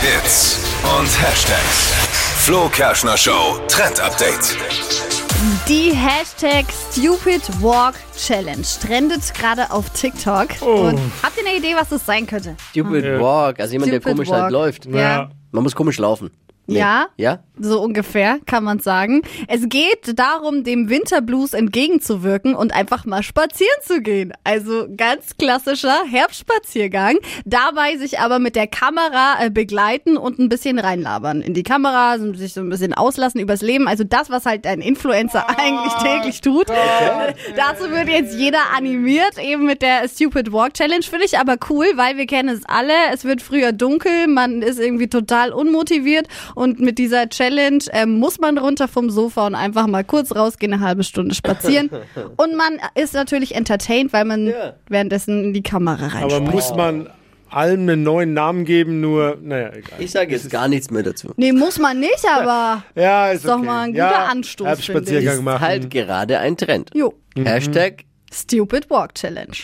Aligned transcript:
Hits 0.00 0.58
und 0.98 1.06
Hashtags. 1.22 1.92
Flo 2.44 2.68
Kerschner 2.70 3.18
Show 3.18 3.58
Trend 3.68 4.00
Update. 4.00 4.56
Die 5.68 5.92
Hashtag 5.94 6.64
Stupid 6.90 7.42
Walk 7.62 7.94
Challenge 8.16 8.64
trendet 8.80 9.34
gerade 9.34 9.70
auf 9.70 9.90
TikTok. 9.90 10.48
Und 10.62 10.98
habt 11.22 11.36
ihr 11.36 11.46
eine 11.46 11.58
Idee, 11.58 11.74
was 11.76 11.90
das 11.90 12.06
sein 12.06 12.26
könnte? 12.26 12.56
Stupid 12.70 13.20
Walk, 13.20 13.60
also 13.60 13.72
jemand, 13.72 13.92
der 13.92 14.00
Stupid 14.00 14.16
komisch 14.16 14.28
Walk. 14.30 14.42
halt 14.42 14.52
läuft. 14.52 14.86
Ja. 14.86 15.28
Man 15.50 15.62
muss 15.62 15.74
komisch 15.74 15.98
laufen. 15.98 16.30
Nee. 16.70 16.78
Ja. 16.78 17.06
Ja? 17.16 17.40
So 17.62 17.82
ungefähr, 17.82 18.38
kann 18.46 18.64
man 18.64 18.78
sagen. 18.80 19.20
Es 19.46 19.68
geht 19.68 20.18
darum, 20.18 20.64
dem 20.64 20.88
Winterblues 20.88 21.52
entgegenzuwirken 21.52 22.54
und 22.54 22.72
einfach 22.74 23.04
mal 23.04 23.22
spazieren 23.22 23.76
zu 23.82 24.00
gehen. 24.00 24.32
Also 24.44 24.86
ganz 24.96 25.36
klassischer 25.36 26.04
Herbstspaziergang. 26.10 27.18
Dabei 27.44 27.96
sich 27.98 28.18
aber 28.18 28.38
mit 28.38 28.56
der 28.56 28.66
Kamera 28.66 29.44
äh, 29.44 29.50
begleiten 29.50 30.16
und 30.16 30.38
ein 30.38 30.48
bisschen 30.48 30.78
reinlabern 30.78 31.42
in 31.42 31.52
die 31.52 31.62
Kamera, 31.62 32.18
so- 32.18 32.32
sich 32.32 32.54
so 32.54 32.60
ein 32.62 32.70
bisschen 32.70 32.94
auslassen 32.94 33.40
übers 33.40 33.60
Leben. 33.60 33.88
Also 33.88 34.04
das, 34.04 34.30
was 34.30 34.46
halt 34.46 34.66
ein 34.66 34.80
Influencer 34.80 35.46
eigentlich 35.58 35.92
täglich 36.02 36.40
tut. 36.40 36.68
Dazu 37.56 37.90
wird 37.90 38.08
jetzt 38.08 38.38
jeder 38.38 38.72
animiert, 38.74 39.38
eben 39.38 39.66
mit 39.66 39.82
der 39.82 40.08
Stupid 40.08 40.52
Walk 40.52 40.74
Challenge. 40.74 41.02
Finde 41.02 41.24
ich 41.26 41.38
aber 41.38 41.56
cool, 41.68 41.86
weil 41.96 42.16
wir 42.16 42.26
kennen 42.26 42.48
es 42.48 42.62
alle. 42.66 42.92
Es 43.12 43.24
wird 43.24 43.42
früher 43.42 43.72
dunkel, 43.72 44.28
man 44.28 44.62
ist 44.62 44.78
irgendwie 44.80 45.08
total 45.08 45.52
unmotiviert 45.52 46.26
und 46.60 46.78
mit 46.78 46.98
dieser 46.98 47.28
Challenge 47.30 47.82
ähm, 47.92 48.18
muss 48.18 48.38
man 48.38 48.58
runter 48.58 48.86
vom 48.86 49.08
Sofa 49.08 49.46
und 49.46 49.54
einfach 49.54 49.86
mal 49.86 50.04
kurz 50.04 50.34
rausgehen, 50.34 50.74
eine 50.74 50.82
halbe 50.84 51.04
Stunde 51.04 51.34
spazieren. 51.34 51.88
und 52.36 52.54
man 52.56 52.78
ist 52.94 53.14
natürlich 53.14 53.54
entertained, 53.54 54.12
weil 54.12 54.26
man 54.26 54.46
Ja. 54.46 54.74
währenddessen 54.88 55.44
in 55.44 55.52
die 55.54 55.62
Kamera 55.62 56.06
Aber 56.22 56.34
reinschaut. 56.36 56.52
muss 56.54 56.74
man 56.74 57.08
allem 57.48 57.80
einen 57.88 58.02
neuen 58.02 58.34
Namen 58.34 58.64
geben, 58.66 59.00
nur, 59.00 59.38
naja, 59.40 59.70
egal. 59.72 60.00
Ich 60.00 60.10
sage 60.10 60.32
jetzt 60.32 60.50
gar 60.50 60.68
nichts 60.68 60.90
mehr 60.90 61.02
dazu. 61.02 61.32
Nee, 61.36 61.52
muss 61.52 61.78
man 61.78 61.98
nicht, 61.98 62.24
aber 62.30 62.84
Ja, 62.94 63.28
ist, 63.30 63.38
Ist 63.38 63.48
doch 63.48 63.56
okay. 63.56 63.66
mal 63.66 63.80
ein 63.84 63.92
guter 63.92 64.04
ja, 64.10 64.24
Anstoß, 64.26 64.66
Herbstspaziergang 64.66 65.42
machen. 65.42 65.60
Halt 65.60 65.90
gerade 65.90 66.38
ein 66.40 66.56
Trend. 66.58 66.90
jo, 66.94 67.14
Hashtag 67.36 68.04
Stupid 68.32 68.88
Walk 68.90 69.14
Challenge. 69.14 69.56